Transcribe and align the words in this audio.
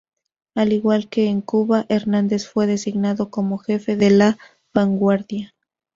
Al 0.55 0.73
igual 0.73 1.09
que 1.09 1.27
en 1.27 1.41
Cuba, 1.41 1.85
Hernández 1.87 2.47
fue 2.47 2.65
designado 2.65 3.29
como 3.29 3.59
jefe 3.59 3.95
de 3.95 4.09
la 4.09 4.39
vanguardia. 4.73 5.53